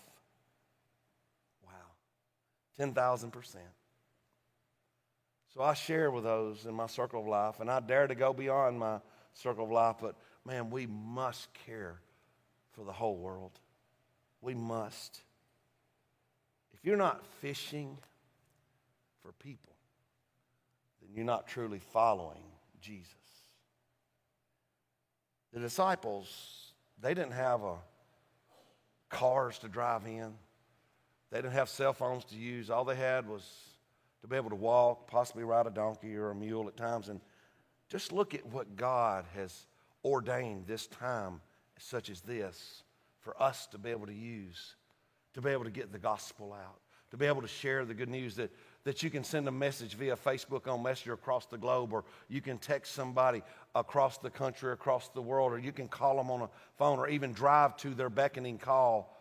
[1.64, 1.72] Wow.
[2.80, 3.56] 10,000%.
[5.56, 8.34] So I share with those in my circle of life, and I dare to go
[8.34, 9.00] beyond my
[9.34, 10.16] circle of life, but
[10.46, 11.96] man, we must care
[12.74, 13.52] for the whole world.
[14.42, 15.22] We must.
[16.74, 17.98] If you're not fishing
[19.22, 19.74] for people,
[21.02, 22.44] then you're not truly following
[22.82, 23.14] Jesus.
[25.54, 27.76] The disciples, they didn't have a
[29.10, 30.34] cars to drive in.
[31.32, 32.70] They didn't have cell phones to use.
[32.70, 33.44] All they had was
[34.26, 37.10] to be able to walk, possibly ride a donkey or a mule at times.
[37.10, 37.22] And
[37.90, 39.68] just look at what God has
[40.04, 41.42] ordained this time,
[41.78, 42.82] such as this,
[43.20, 44.76] for us to be able to use,
[45.36, 46.80] to be able to get the gospel out,
[47.12, 48.52] to be able to share the good news that,
[48.84, 52.42] that you can send a message via Facebook on Messenger across the globe, or you
[52.42, 53.44] can text somebody
[53.76, 57.08] across the country, across the world, or you can call them on a phone, or
[57.10, 59.16] even drive to their beckoning call.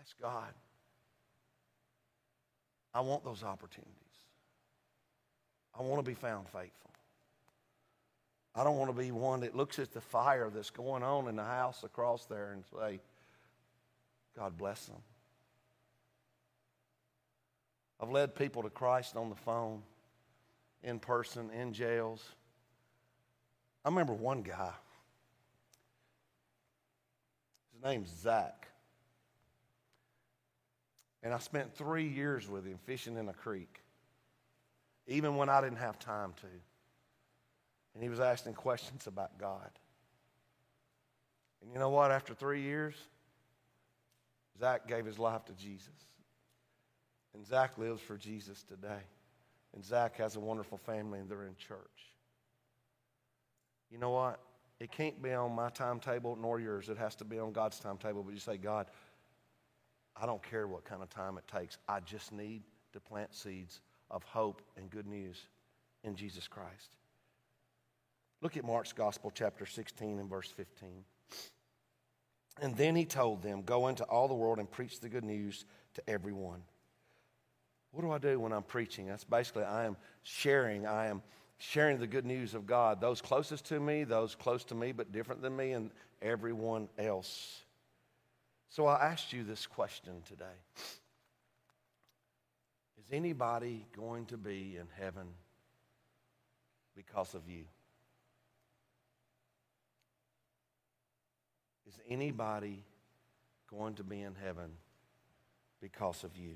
[0.00, 0.54] Ask God
[2.94, 3.94] I want those opportunities.
[5.78, 6.90] I want to be found faithful.
[8.54, 11.36] I don't want to be one that looks at the fire that's going on in
[11.36, 13.00] the house across there and say,
[14.36, 14.96] God bless them.
[18.00, 19.82] I've led people to Christ on the phone,
[20.82, 22.24] in person, in jails.
[23.84, 24.72] I remember one guy.
[27.72, 28.69] His name's Zach.
[31.22, 33.82] And I spent three years with him fishing in a creek,
[35.06, 36.46] even when I didn't have time to.
[37.94, 39.70] And he was asking questions about God.
[41.60, 42.10] And you know what?
[42.10, 42.94] After three years,
[44.58, 45.88] Zach gave his life to Jesus.
[47.34, 49.02] And Zach lives for Jesus today.
[49.74, 51.78] And Zach has a wonderful family, and they're in church.
[53.90, 54.40] You know what?
[54.80, 56.88] It can't be on my timetable nor yours.
[56.88, 58.22] It has to be on God's timetable.
[58.22, 58.86] But you say, God,
[60.20, 61.78] I don't care what kind of time it takes.
[61.88, 63.80] I just need to plant seeds
[64.10, 65.46] of hope and good news
[66.04, 66.96] in Jesus Christ.
[68.42, 71.04] Look at Mark's Gospel, chapter 16 and verse 15.
[72.62, 75.64] And then he told them, Go into all the world and preach the good news
[75.94, 76.62] to everyone.
[77.92, 79.06] What do I do when I'm preaching?
[79.06, 80.86] That's basically I am sharing.
[80.86, 81.22] I am
[81.58, 83.00] sharing the good news of God.
[83.00, 85.90] Those closest to me, those close to me but different than me, and
[86.22, 87.62] everyone else.
[88.70, 90.44] So I asked you this question today
[93.00, 95.26] Is anybody going to be in heaven
[96.94, 97.64] because of you?
[101.88, 102.84] Is anybody
[103.68, 104.70] going to be in heaven
[105.80, 106.54] because of you?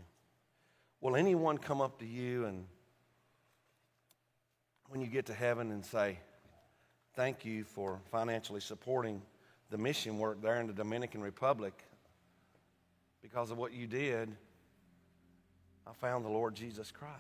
[1.00, 2.64] Will anyone come up to you and
[4.88, 6.20] when you get to heaven and say,
[7.16, 9.20] Thank you for financially supporting
[9.70, 11.74] the mission work there in the Dominican Republic?
[13.25, 14.31] Because of what you did,
[15.87, 17.15] I found the Lord Jesus Christ.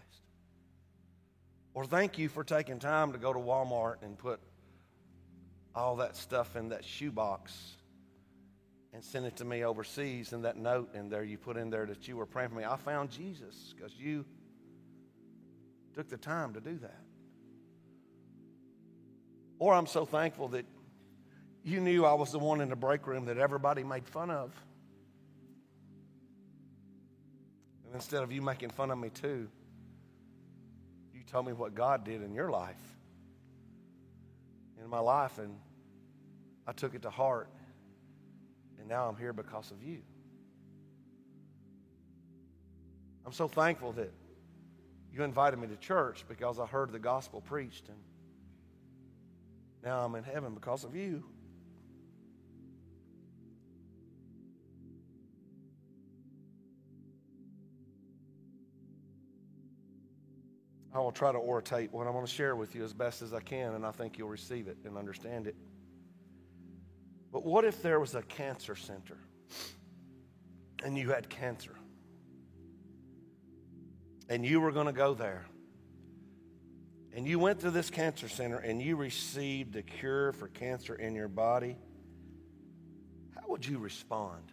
[1.72, 4.38] Or thank you for taking time to go to Walmart and put
[5.74, 7.56] all that stuff in that shoebox
[8.92, 11.86] and send it to me overseas and that note in there you put in there
[11.86, 12.64] that you were praying for me.
[12.64, 14.26] I found Jesus because you
[15.94, 17.00] took the time to do that.
[19.58, 20.66] Or I'm so thankful that
[21.64, 24.52] you knew I was the one in the break room that everybody made fun of.
[27.94, 29.48] Instead of you making fun of me too,
[31.14, 32.96] you told me what God did in your life,
[34.82, 35.56] in my life, and
[36.66, 37.48] I took it to heart.
[38.78, 40.02] And now I'm here because of you.
[43.24, 44.12] I'm so thankful that
[45.12, 47.98] you invited me to church because I heard the gospel preached, and
[49.82, 51.22] now I'm in heaven because of you.
[60.94, 63.34] I will try to orate what I'm going to share with you as best as
[63.34, 65.56] I can, and I think you'll receive it and understand it.
[67.32, 69.18] But what if there was a cancer center
[70.84, 71.74] and you had cancer?
[74.28, 75.44] And you were going to go there.
[77.12, 81.16] And you went to this cancer center and you received the cure for cancer in
[81.16, 81.76] your body.
[83.34, 84.52] How would you respond?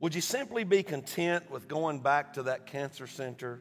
[0.00, 3.60] Would you simply be content with going back to that cancer center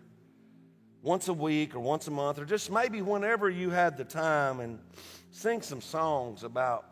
[1.02, 4.60] once a week or once a month, or just maybe whenever you had the time
[4.60, 4.80] and
[5.32, 6.92] sing some songs about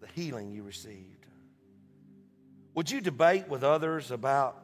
[0.00, 1.26] the healing you received?
[2.74, 4.62] Would you debate with others about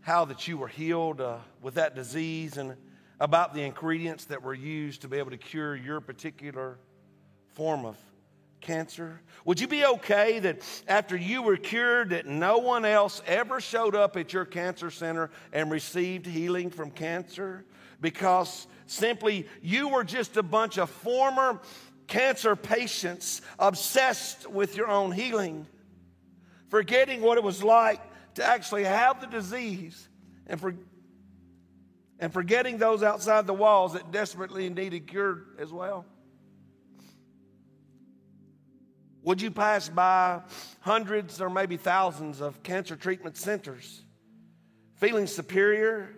[0.00, 2.76] how that you were healed uh, with that disease and
[3.20, 6.78] about the ingredients that were used to be able to cure your particular
[7.54, 7.96] form of
[8.68, 9.22] cancer?
[9.46, 13.94] Would you be okay that after you were cured that no one else ever showed
[13.94, 17.64] up at your cancer center and received healing from cancer
[18.02, 21.62] because simply you were just a bunch of former
[22.08, 25.66] cancer patients obsessed with your own healing,
[26.68, 28.02] forgetting what it was like
[28.34, 30.10] to actually have the disease
[30.46, 30.74] and for
[32.20, 36.04] and forgetting those outside the walls that desperately needed cured as well.
[39.28, 40.40] Would you pass by
[40.80, 44.02] hundreds or maybe thousands of cancer treatment centers
[44.94, 46.14] feeling superior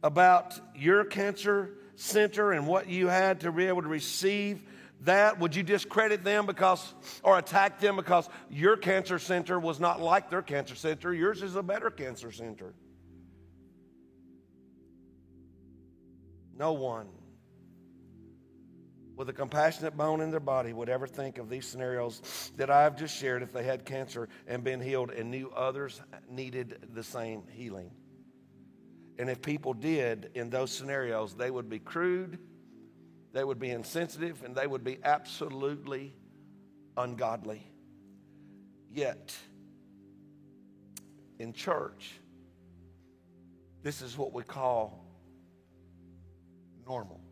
[0.00, 4.62] about your cancer center and what you had to be able to receive
[5.00, 5.40] that?
[5.40, 10.30] Would you discredit them because, or attack them because your cancer center was not like
[10.30, 11.12] their cancer center?
[11.12, 12.74] Yours is a better cancer center.
[16.56, 17.08] No one
[19.16, 22.96] with a compassionate bone in their body would ever think of these scenarios that I've
[22.96, 27.44] just shared if they had cancer and been healed and knew others needed the same
[27.50, 27.90] healing.
[29.18, 32.38] And if people did in those scenarios, they would be crude,
[33.32, 36.14] they would be insensitive, and they would be absolutely
[36.98, 37.66] ungodly.
[38.92, 39.34] Yet,
[41.38, 42.20] in church,
[43.82, 45.06] this is what we call
[46.86, 47.25] normal.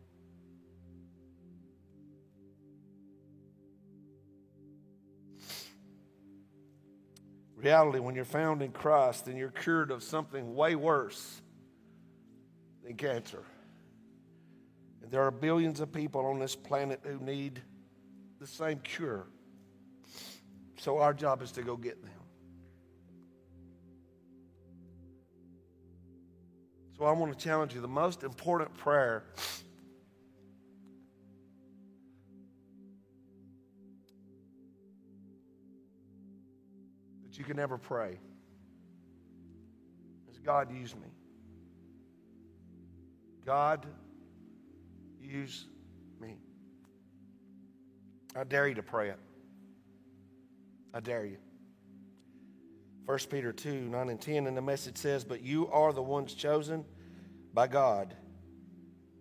[7.65, 11.41] Reality, when you're found in Christ, then you're cured of something way worse
[12.83, 13.43] than cancer.
[15.01, 17.63] And there are billions of people on this planet who need
[18.39, 19.25] the same cure.
[20.77, 22.11] So our job is to go get them.
[26.99, 29.23] So I want to challenge you the most important prayer
[37.37, 38.17] you can never pray
[40.29, 41.07] is God, use me.
[43.45, 43.85] God,
[45.21, 45.65] use
[46.19, 46.37] me.
[48.35, 49.19] I dare you to pray it.
[50.93, 51.37] I dare you.
[53.05, 56.33] 1 Peter 2 9 and 10, and the message says, But you are the ones
[56.33, 56.85] chosen
[57.53, 58.15] by God,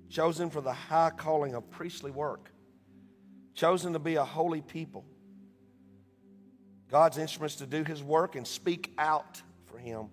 [0.08, 2.50] chosen for the high calling of priestly work,
[3.54, 5.04] chosen to be a holy people
[6.94, 10.10] God's instruments to do His work and speak out for Him,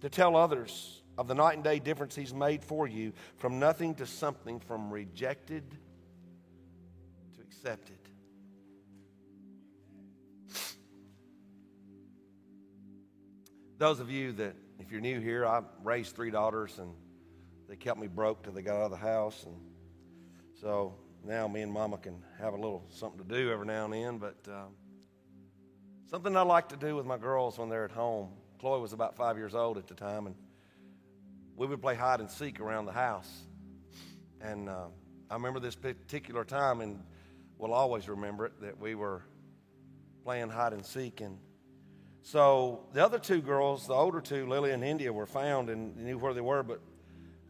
[0.00, 3.94] to tell others of the night and day difference He's made for you from nothing
[3.96, 5.62] to something, from rejected
[7.34, 7.98] to accepted.
[13.76, 16.94] Those of you that, if you're new here, I raised three daughters and
[17.68, 19.44] they kept me broke till they got out of the house.
[19.44, 19.56] And
[20.62, 23.92] so now me and mama can have a little something to do every now and
[23.92, 24.16] then.
[24.16, 24.64] But uh,
[26.08, 28.28] Something I like to do with my girls when they're at home.
[28.60, 30.36] Chloe was about five years old at the time, and
[31.56, 33.28] we would play hide and seek around the house.
[34.40, 34.84] And uh,
[35.28, 37.02] I remember this particular time, and
[37.58, 39.24] we'll always remember it, that we were
[40.22, 41.20] playing hide and seek.
[41.22, 41.38] And
[42.22, 46.18] so the other two girls, the older two, Lily and India, were found and knew
[46.18, 46.62] where they were.
[46.62, 46.80] But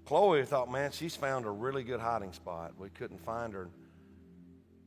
[0.07, 2.73] Chloe thought, man, she's found a really good hiding spot.
[2.79, 3.69] We couldn't find her.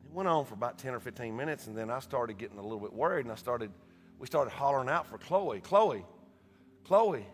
[0.09, 2.63] It went on for about 10 or 15 minutes, and then I started getting a
[2.63, 3.69] little bit worried, and I started,
[4.17, 6.03] we started hollering out for Chloe, Chloe,
[6.83, 7.27] Chloe.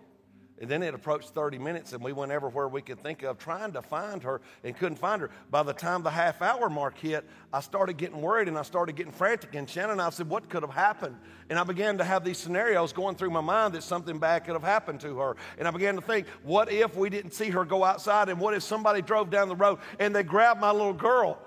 [0.59, 3.73] And then it approached 30 minutes, and we went everywhere we could think of trying
[3.73, 5.29] to find her and couldn't find her.
[5.51, 8.95] By the time the half hour mark hit, I started getting worried and I started
[8.95, 9.53] getting frantic.
[9.55, 11.17] And Shannon and I said, What could have happened?
[11.49, 14.53] And I began to have these scenarios going through my mind that something bad could
[14.53, 15.35] have happened to her.
[15.57, 18.29] And I began to think, What if we didn't see her go outside?
[18.29, 21.37] And what if somebody drove down the road and they grabbed my little girl?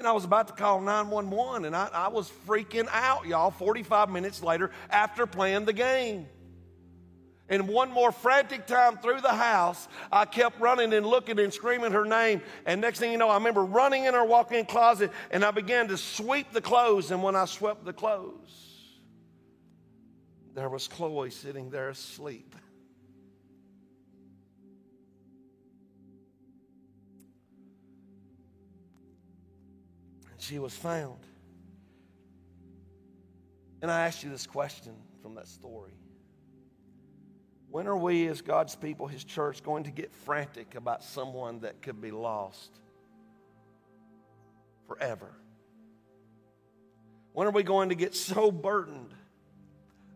[0.00, 4.08] And I was about to call 911, and I, I was freaking out, y'all, 45
[4.08, 6.26] minutes later after playing the game.
[7.50, 11.92] And one more frantic time through the house, I kept running and looking and screaming
[11.92, 12.40] her name.
[12.64, 15.50] And next thing you know, I remember running in her walk in closet and I
[15.50, 17.10] began to sweep the clothes.
[17.10, 18.88] And when I swept the clothes,
[20.54, 22.54] there was Chloe sitting there asleep.
[30.42, 31.18] She was found.
[33.82, 35.92] And I asked you this question from that story.
[37.70, 41.82] When are we, as God's people, His church, going to get frantic about someone that
[41.82, 42.72] could be lost
[44.88, 45.30] forever?
[47.32, 49.14] When are we going to get so burdened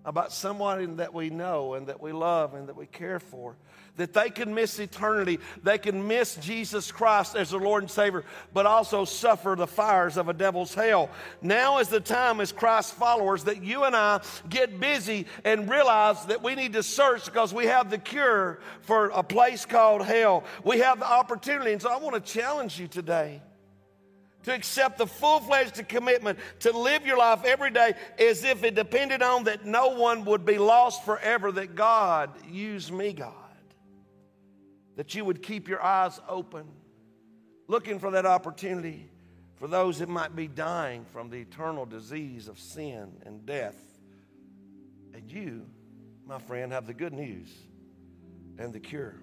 [0.05, 3.57] about someone that we know and that we love and that we care for
[3.97, 8.25] that they can miss eternity, they can miss Jesus Christ as their Lord and Savior,
[8.53, 11.11] but also suffer the fires of a devil's hell.
[11.43, 16.27] Now is the time, as Christ followers, that you and I get busy and realize
[16.27, 20.45] that we need to search because we have the cure for a place called hell.
[20.65, 21.73] We have the opportunity.
[21.73, 23.41] And so I want to challenge you today
[24.43, 28.75] to accept the full fledged commitment to live your life every day as if it
[28.75, 33.44] depended on that no one would be lost forever, that God use me, God
[34.97, 36.67] that you would keep your eyes open,
[37.69, 39.11] looking for that opportunity
[39.57, 43.77] for those that might be dying from the eternal disease of sin and death.
[45.13, 45.67] And you,
[46.27, 47.51] my friend, have the good news
[48.59, 49.15] and the cure.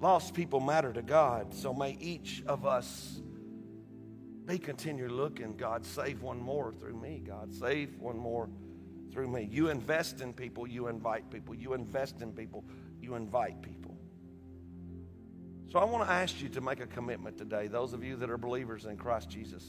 [0.00, 3.20] Lost people matter to God, so may each of us
[4.46, 5.56] be continually looking.
[5.56, 7.20] God, save one more through me.
[7.24, 8.48] God, save one more
[9.12, 9.48] through me.
[9.50, 11.54] You invest in people, you invite people.
[11.54, 12.64] You invest in people,
[13.00, 13.77] you invite people.
[15.70, 17.66] So I want to ask you to make a commitment today.
[17.66, 19.64] Those of you that are believers in Christ Jesus,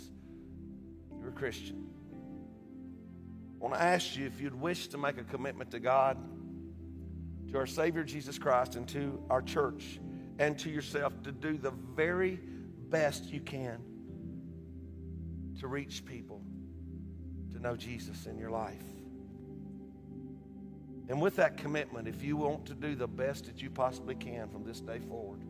[1.19, 1.87] you're a Christian.
[3.59, 6.17] I want to ask you if you'd wish to make a commitment to God,
[7.51, 9.99] to our Savior Jesus Christ, and to our church,
[10.37, 12.39] and to yourself to do the very
[12.89, 13.81] best you can
[15.59, 16.41] to reach people
[17.51, 18.81] to know Jesus in your life.
[21.09, 24.47] And with that commitment, if you want to do the best that you possibly can
[24.47, 25.41] from this day forward,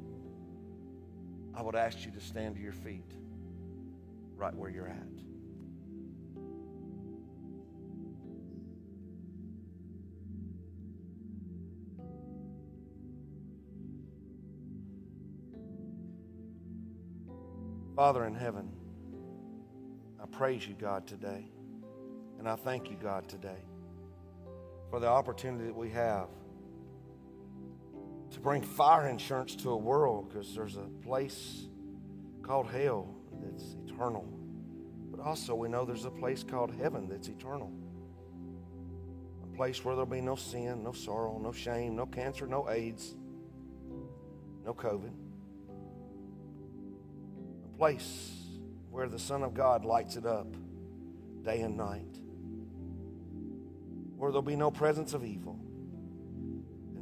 [1.55, 3.11] I would ask you to stand to your feet
[4.35, 4.95] right where you're at.
[17.95, 18.71] Father in heaven,
[20.23, 21.51] I praise you, God, today.
[22.39, 23.59] And I thank you, God, today
[24.89, 26.29] for the opportunity that we have
[28.31, 31.67] to bring fire insurance to a world because there's a place
[32.43, 34.27] called hell that's eternal.
[35.11, 37.71] But also, we know there's a place called heaven that's eternal.
[39.43, 43.15] A place where there'll be no sin, no sorrow, no shame, no cancer, no AIDS,
[44.65, 45.11] no COVID.
[47.65, 48.31] A place
[48.91, 50.55] where the Son of God lights it up
[51.43, 52.19] day and night.
[54.17, 55.59] Where there'll be no presence of evil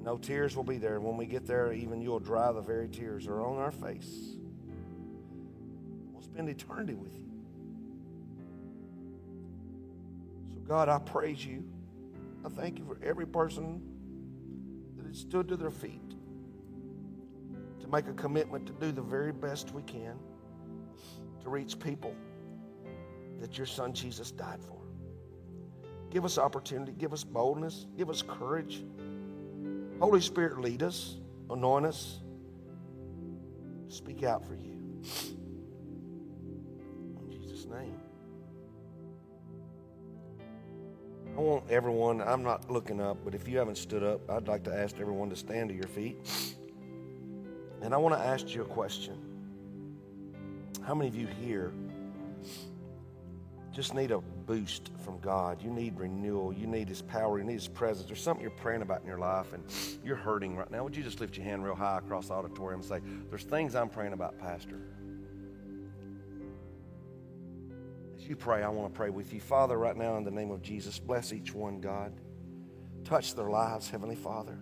[0.07, 1.01] no tears will be there.
[1.01, 4.37] When we get there, even you'll dry the very tears that are on our face.
[6.13, 7.29] We'll spend eternity with you.
[10.53, 11.61] So, God, I praise you.
[12.45, 13.81] I thank you for every person
[14.95, 16.15] that has stood to their feet
[17.81, 20.15] to make a commitment to do the very best we can
[21.43, 22.15] to reach people
[23.41, 24.79] that your son Jesus died for.
[26.09, 28.85] Give us opportunity, give us boldness, give us courage.
[29.99, 31.17] Holy Spirit, lead us,
[31.49, 32.19] anoint us,
[33.89, 34.77] speak out for you.
[37.19, 37.97] In Jesus' name.
[41.35, 44.63] I want everyone, I'm not looking up, but if you haven't stood up, I'd like
[44.65, 46.17] to ask everyone to stand to your feet.
[47.81, 49.15] And I want to ask you a question.
[50.83, 51.73] How many of you here
[53.71, 55.61] just need a boost from God.
[55.61, 56.51] You need renewal.
[56.51, 57.37] You need His power.
[57.37, 58.07] You need His presence.
[58.07, 59.63] There's something you're praying about in your life and
[60.03, 60.83] you're hurting right now.
[60.83, 63.75] Would you just lift your hand real high across the auditorium and say, There's things
[63.75, 64.79] I'm praying about, Pastor?
[68.17, 69.41] As you pray, I want to pray with you.
[69.41, 72.13] Father, right now, in the name of Jesus, bless each one, God.
[73.03, 74.57] Touch their lives, Heavenly Father.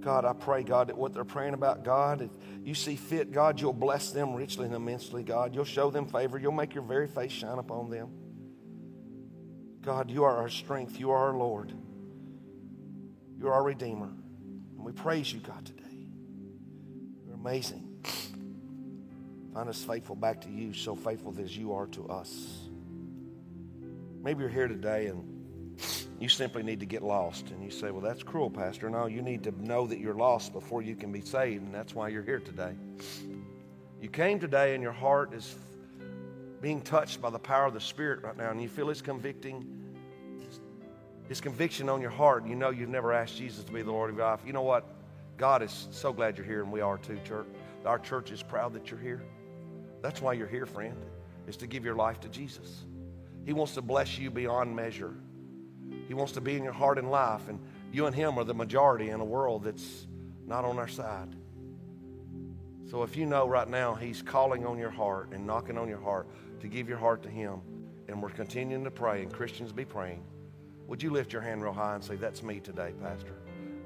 [0.00, 2.30] God, I pray, God, that what they're praying about, God, if
[2.64, 5.54] you see fit, God, you'll bless them richly and immensely, God.
[5.54, 6.38] You'll show them favor.
[6.38, 8.08] You'll make your very face shine upon them.
[9.82, 11.00] God, you are our strength.
[11.00, 11.72] You are our Lord.
[13.38, 14.10] You are our Redeemer.
[14.76, 16.06] And we praise you, God, today.
[17.26, 17.86] You're amazing.
[19.54, 22.68] Find us faithful back to you, so faithful as you are to us.
[24.22, 25.40] Maybe you're here today and
[26.20, 27.50] you simply need to get lost.
[27.50, 28.90] And you say, Well, that's cruel, Pastor.
[28.90, 31.94] No, you need to know that you're lost before you can be saved, and that's
[31.94, 32.74] why you're here today.
[34.00, 35.56] You came today, and your heart is
[36.60, 39.64] being touched by the power of the Spirit right now, and you feel His convicting,
[41.28, 42.42] His conviction on your heart.
[42.42, 44.40] and You know you've never asked Jesus to be the Lord of your life.
[44.46, 44.86] You know what?
[45.36, 47.46] God is so glad you're here, and we are too, church.
[47.86, 49.22] Our church is proud that you're here.
[50.02, 50.96] That's why you're here, friend,
[51.46, 52.84] is to give your life to Jesus.
[53.46, 55.14] He wants to bless you beyond measure.
[56.08, 57.58] He wants to be in your heart and life, and
[57.90, 60.06] you and Him are the majority in a world that's
[60.46, 61.34] not on our side.
[62.90, 66.00] So if you know right now He's calling on your heart and knocking on your
[66.00, 66.26] heart
[66.60, 67.60] to give your heart to Him,
[68.08, 70.24] and we're continuing to pray, and Christians be praying,
[70.88, 73.34] would you lift your hand real high and say, That's me today, Pastor?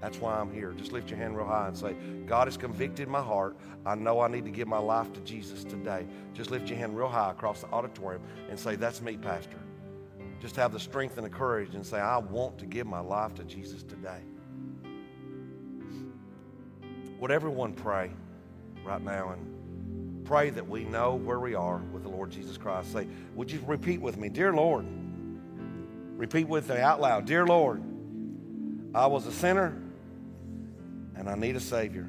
[0.00, 0.72] That's why I'm here.
[0.72, 1.94] Just lift your hand real high and say,
[2.26, 3.56] God has convicted my heart.
[3.84, 6.06] I know I need to give my life to Jesus today.
[6.32, 9.58] Just lift your hand real high across the auditorium and say, That's me, Pastor
[10.40, 13.34] just have the strength and the courage and say, I want to give my life
[13.36, 14.20] to Jesus today.
[17.18, 18.10] Would everyone pray
[18.84, 22.92] right now and pray that we know where we are with the Lord Jesus Christ?
[22.92, 24.86] Say, would you repeat with me, Dear Lord?
[26.16, 27.82] Repeat with me out loud, Dear Lord,
[28.94, 29.80] I was a sinner
[31.16, 32.08] and I need a Savior.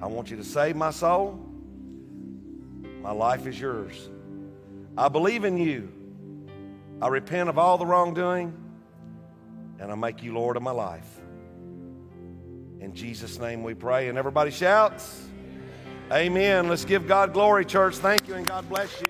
[0.00, 1.38] I want you to save my soul.
[3.02, 4.08] My life is yours.
[4.96, 5.92] I believe in you.
[7.02, 8.54] I repent of all the wrongdoing
[9.78, 11.20] and I make you Lord of my life.
[12.80, 14.08] In Jesus' name we pray.
[14.08, 15.22] And everybody shouts,
[16.12, 16.68] Amen.
[16.68, 17.94] Let's give God glory, church.
[17.96, 19.06] Thank you and God bless you.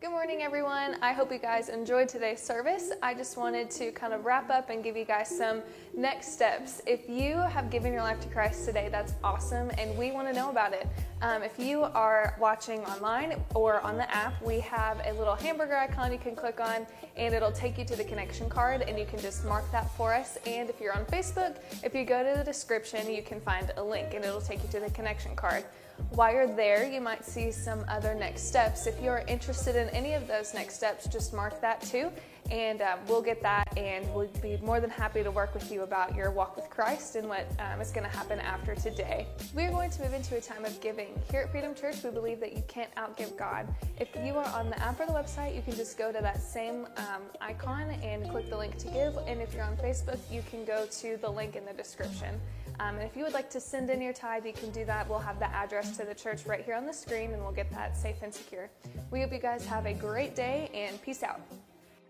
[0.00, 0.96] Good morning, everyone.
[1.02, 2.90] I hope you guys enjoyed today's service.
[3.02, 5.60] I just wanted to kind of wrap up and give you guys some
[5.94, 6.80] next steps.
[6.86, 10.32] If you have given your life to Christ today, that's awesome, and we want to
[10.32, 10.88] know about it.
[11.20, 15.76] Um, if you are watching online or on the app, we have a little hamburger
[15.76, 16.86] icon you can click on,
[17.16, 20.14] and it'll take you to the connection card, and you can just mark that for
[20.14, 20.38] us.
[20.46, 23.82] And if you're on Facebook, if you go to the description, you can find a
[23.82, 25.62] link, and it'll take you to the connection card.
[26.10, 28.86] While you're there, you might see some other next steps.
[28.86, 32.10] If you're interested in any of those next steps, just mark that too,
[32.50, 35.82] and um, we'll get that, and we'll be more than happy to work with you
[35.82, 39.26] about your walk with Christ and what um, is going to happen after today.
[39.54, 41.08] We are going to move into a time of giving.
[41.30, 43.66] Here at Freedom Church, we believe that you can't outgive God.
[43.98, 46.42] If you are on the app or the website, you can just go to that
[46.42, 49.16] same um, icon and click the link to give.
[49.26, 52.40] And if you're on Facebook, you can go to the link in the description.
[52.80, 55.08] Um, and if you would like to send in your tithe, you can do that.
[55.08, 57.70] We'll have the address to the church right here on the screen, and we'll get
[57.72, 58.70] that safe and secure.
[59.10, 61.40] We hope you guys have a great day, and peace out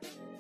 [0.03, 0.40] thank you